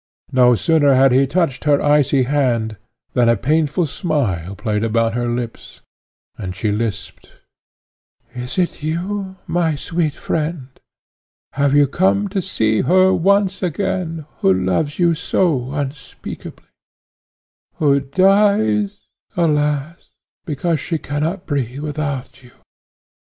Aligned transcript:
No 0.31 0.55
sooner 0.55 0.95
had 0.95 1.11
he 1.11 1.27
touched 1.27 1.65
her 1.65 1.79
icy 1.79 2.23
hand, 2.23 2.77
than 3.13 3.29
a 3.29 3.37
painful 3.37 3.85
smile 3.85 4.55
played 4.55 4.83
about 4.83 5.13
her 5.13 5.29
lips, 5.29 5.81
and 6.39 6.55
she 6.55 6.71
lisped, 6.71 7.33
"Is 8.33 8.57
it 8.57 8.81
you, 8.81 9.35
my 9.45 9.75
sweet 9.75 10.15
friend? 10.15 10.69
Have 11.53 11.75
you 11.75 11.85
come 11.85 12.29
to 12.29 12.41
see 12.41 12.81
her 12.81 13.13
once 13.13 13.61
again, 13.61 14.25
who 14.39 14.51
loves 14.51 14.97
you 14.97 15.13
so 15.13 15.71
unspeakably, 15.71 16.65
who 17.75 17.99
dies, 17.99 19.01
alas! 19.37 19.97
because 20.45 20.79
she 20.79 20.97
cannot 20.97 21.45
breathe 21.45 21.77
without 21.81 22.41
you?" 22.41 22.49